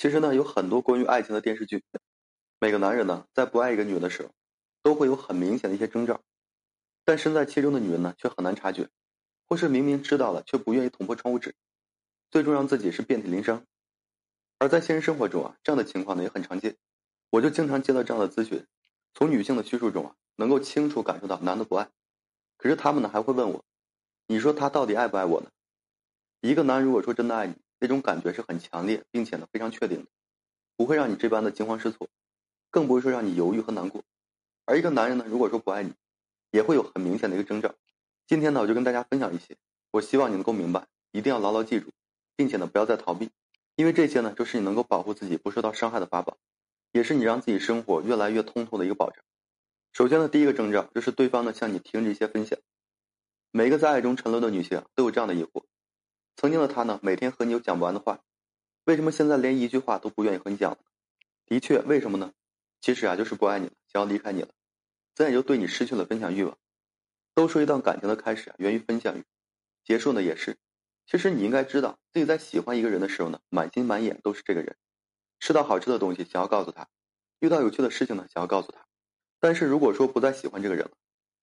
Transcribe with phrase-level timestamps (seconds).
[0.00, 1.84] 其实呢，有很多关于爱情的电视剧，
[2.58, 4.30] 每个男人呢，在不爱一个女人的时候，
[4.82, 6.22] 都会有很明显的一些征兆，
[7.04, 8.88] 但身在其中的女人呢，却很难察觉，
[9.46, 11.54] 或是明明知道了，却不愿意捅破窗户纸，
[12.30, 13.62] 最终让自己是遍体鳞伤。
[14.58, 16.78] 而在现实生活中啊，这样的情况呢也很常见，
[17.28, 18.66] 我就经常接到这样的咨询，
[19.12, 21.90] 从女性的叙述中啊，能够清楚感受到男的不爱，
[22.56, 23.62] 可是他们呢还会问我，
[24.28, 25.50] 你说他到底爱不爱我呢？
[26.40, 30.06] 一个男人如果说真的爱你，那种感觉是很强烈，并且呢非常确定的，
[30.76, 32.08] 不会让你这般的惊慌失措，
[32.70, 34.04] 更不会说让你犹豫和难过。
[34.66, 35.94] 而一个男人呢，如果说不爱你，
[36.50, 37.74] 也会有很明显的一个征兆。
[38.26, 39.56] 今天呢，我就跟大家分享一些，
[39.90, 41.90] 我希望你能够明白，一定要牢牢记住，
[42.36, 43.30] 并且呢不要再逃避，
[43.76, 46.36] 因为这些呢就是你能够保护自己不受到伤害的法宝，
[46.92, 49.24] 也是你让自己生活越来越通透的一个保障。
[49.92, 52.58] 首先呢，第一个征兆就是对方呢向你停止一些分享。
[53.50, 55.64] 每个在爱中沉沦的女性都有这样的疑惑。
[56.40, 58.22] 曾经的他呢，每天和你有讲不完的话，
[58.84, 60.78] 为什么现在连一句话都不愿意和你讲了？
[61.44, 62.32] 的确，为什么呢？
[62.80, 64.48] 其实啊，就是不爱你了，想要离开你了，
[65.14, 66.56] 再也就对你失去了分享欲望。
[67.34, 69.24] 都说一段感情的开始啊，源于分享欲，
[69.84, 70.56] 结束呢也是。
[71.04, 74.78] 其实你应该知道自己在喜欢一个人的时候呢，满心满眼都是这个人，
[75.40, 76.88] 吃到好吃的东西想要告诉他，
[77.40, 78.86] 遇到有趣的事情呢想要告诉他。
[79.40, 80.92] 但是如果说不再喜欢这个人了，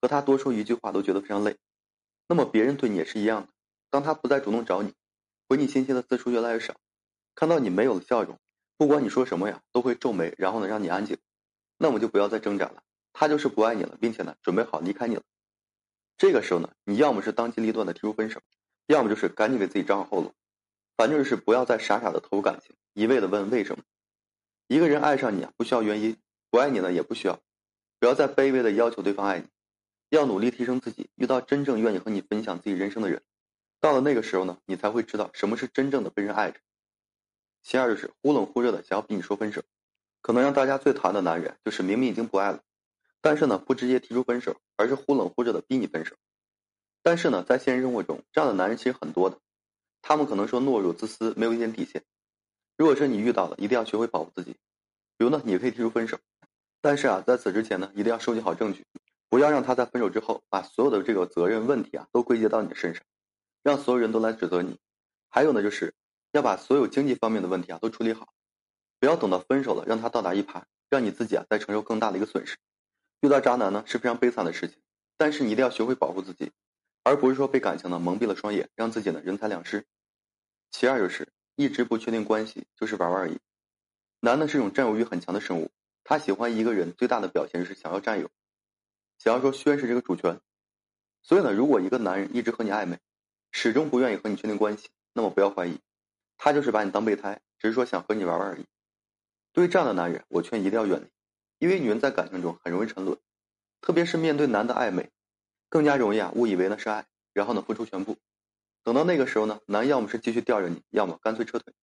[0.00, 1.58] 和他多说一句话都觉得非常累，
[2.26, 3.52] 那么别人对你也是一样的。
[3.90, 4.94] 当他不再主动找你，
[5.48, 6.74] 回你信息的次数越来越少，
[7.34, 8.38] 看到你没有了笑容，
[8.76, 11.18] 不管你说什么呀，都会皱眉，然后呢让你安静，
[11.78, 12.82] 那么就不要再挣扎了。
[13.12, 15.22] 他就是不爱你了，并且呢准备好离开你了。
[16.16, 18.40] 这个时候呢，你要么是当机立断的提出分手，
[18.86, 20.34] 要么就是赶紧给自己找好后路。
[20.96, 23.84] 反正就是不要再傻傻的投入感情，一味的问为什么。
[24.66, 26.14] 一个人爱上你啊，不需要原因；
[26.50, 27.40] 不爱你呢，也不需要。
[28.00, 29.46] 不要再卑微的要求对方爱你，
[30.10, 33.22] 要努力提升自己，遇到真正愿意和你分享自己人生的人。
[33.80, 36.58] 到了那个时候呢，你才会知道什么是真正的被人爱着。
[37.62, 39.62] 其二就是忽冷忽热的想要逼你说分手，
[40.20, 42.62] 可能让大家最讨厌的男人就是明明已经不爱了，
[43.20, 46.16] 但是呢不直接提出分手，而是忽冷忽热的逼你分手。
[47.02, 49.38] 但是呢，在现实生活中，这样的男人其实很多的，
[50.02, 52.02] 他们可能说懦弱自私，没有一点底线。
[52.76, 54.56] 如果是你遇到了，一定要学会保护自己。
[55.16, 56.18] 比如呢，你可以提出分手，
[56.80, 58.84] 但是啊，在此之前呢，一定要收集好证据，
[59.28, 63.02] 不要让他在分手之后把所有的这个责任问题啊都归结到你的身上。
[63.68, 64.78] 让所有人都来指责你，
[65.28, 65.92] 还有呢，就是
[66.32, 68.32] 要把所有经济方面的问题啊都处理好，
[68.98, 72.56] 不要等到分手了让他倒打一耙，让你自己啊再承受更大的一个损失。
[73.20, 74.78] 遇到渣男呢是非常悲惨的事情，
[75.18, 76.50] 但是你一定要学会保护自己，
[77.02, 79.84] 而不是说被感情呢蒙蔽了双眼，让自己呢人财两失。
[80.70, 83.38] 其二就是一直不确定关系，就是玩玩而已。
[84.20, 85.70] 男的是一种占有欲很强的生物，
[86.04, 88.30] 他喜欢一个人最大的表现是想要占有，
[89.18, 90.40] 想要说宣示这个主权。
[91.22, 92.98] 所以呢，如果一个男人一直和你暧昧，
[93.50, 95.78] 始终不愿意和你确定关系，那么不要怀疑，
[96.36, 98.66] 他就是把你当备胎，只是说想和你玩玩而已。
[99.52, 101.06] 对于这样的男人，我劝一定要远离，
[101.58, 103.18] 因为女人在感情中很容易沉沦，
[103.80, 105.10] 特别是面对男的暧昧，
[105.68, 108.16] 更加容易啊误以为那是爱，然后呢付出全部。
[108.84, 111.74] 等到那个时候呢，男要么是继续吊着你，要么干脆撤退，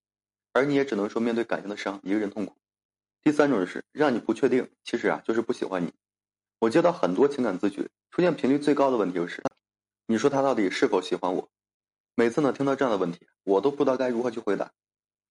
[0.53, 2.55] 而你也只能说面对感情的伤，一个人痛苦。
[3.21, 5.93] 第三种就是让你不确定，其实啊就是不喜欢你。
[6.59, 9.43] 我接到很多情感咨询，出现频率最高的问题就是，
[10.07, 11.49] 你说他到底是否喜欢我？
[12.13, 14.71] 每次呢听到这样的问题，我都不知道该如何去回答，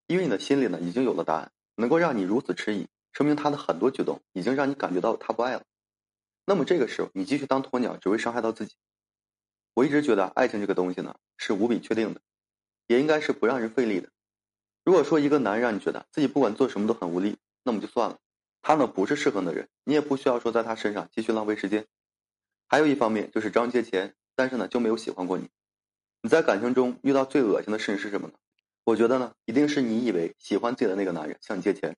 [0.08, 5.62] 因为你的心里呢已经有了答案，能够让你如此迟疑，说明他的很多举动已经让你感觉到他不爱了。
[6.44, 8.74] 那么这个时候你继续当鸵鸟，只会伤害到自己。
[9.74, 12.20] 我一直觉得爱情这个东西呢是无比确定的，
[12.88, 14.08] 也应该是不让人费力的。
[14.84, 18.18] 如果说一个男人让你觉得自己不管做什么都很无力，那么就算了，
[18.60, 21.86] 他呢不是适合的人，你也不需要说在他身上继续浪费时间。
[22.66, 25.48] 还有一方面就是找你借钱，但是呢就没有喜欢过你。
[26.22, 28.34] 你在感情中遇到最恶心的事情是什么呢？
[28.84, 31.96] 我觉得呢，一定是你以为喜欢自己的那个男人向你借钱。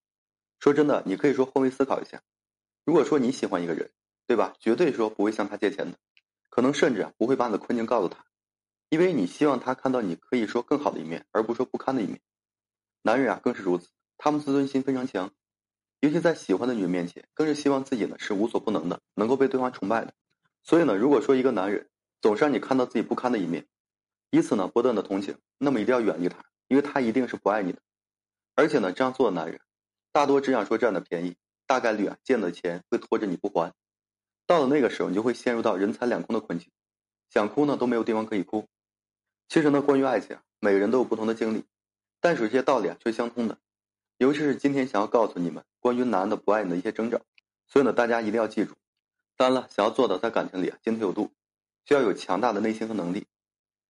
[0.58, 2.22] 说真的，你可以说换位思考一下，
[2.84, 3.90] 如果说你喜欢一个人，
[4.26, 4.54] 对吧？
[4.58, 5.98] 绝对说不会向他借钱的，
[6.48, 8.24] 可能甚至啊不会把你的困境告诉他，
[8.88, 12.20] 因为你希望他看到你可以说更好的一面，而不是说不堪的一面。
[13.02, 15.30] 男人啊更是如此，他们自尊心非常强，
[16.00, 20.14] 尤其在喜欢的女人面前，更是希望自己呢是无所不能的，能够被对方崇拜的。
[20.62, 21.88] 所以呢，如果说一个男人
[22.26, 23.68] 总是让你看到自己不堪的一面，
[24.30, 27.78] 以此呢，不断的同情，那么一定要远离他，因为他一定是不爱你的。
[28.56, 29.60] 而且呢，这样做的男人，
[30.10, 31.36] 大多只想说占的便宜，
[31.68, 33.72] 大概率啊，借的钱会拖着你不还。
[34.44, 36.68] 到了那个时候，你就会陷入到人财两空的困境，
[37.30, 38.66] 想哭呢都没有地方可以哭。
[39.48, 41.62] 其实呢，关于爱情，每个人都有不同的经历，
[42.20, 43.56] 但是有些道理啊却相通的。
[44.18, 47.20] 尤其是今天想要告诉你们关于男的不爱你的一些征兆，
[47.68, 48.74] 所以呢，大家一定要记住。
[49.36, 51.30] 当然了，想要做到在感情里啊进退有度，
[51.86, 53.26] 需要有强大的内心和能力。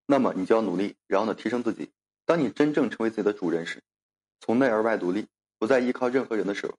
[0.07, 1.91] 那么你就要努力，然后呢提升自己。
[2.25, 3.83] 当你真正成为自己的主人时，
[4.39, 5.27] 从内而外独立，
[5.59, 6.75] 不再依靠任何人的时候，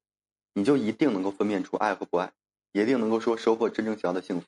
[0.53, 2.31] 你就一定能够分辨出爱和不爱，
[2.71, 4.47] 一定能够说收获真正想要的幸福。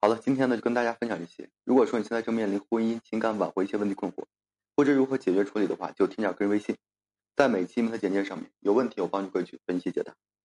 [0.00, 1.48] 好了，今天呢就跟大家分享这些。
[1.64, 4.24] 如果说你现在正面临婚姻、情感挽回一些问题困惑，
[4.74, 6.76] 不知如何解决处理的话，就添加个人微信，
[7.36, 10.14] 在每期名的简介上面，有问题我帮你过去分析解答。